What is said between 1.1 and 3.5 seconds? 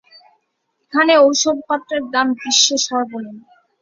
ঔষুধ-পত্রের দাম বিশ্বে সর্বনিম্ন।